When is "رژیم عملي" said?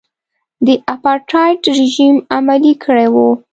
1.79-2.73